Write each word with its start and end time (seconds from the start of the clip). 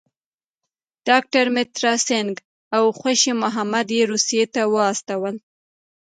ډاکټر 1.07 1.45
مترا 1.55 1.93
سینګه 2.07 2.43
او 2.75 2.83
خوشي 2.99 3.33
محمد 3.43 3.87
روسیې 4.11 4.43
ته 4.53 4.61
واستول. 4.73 5.35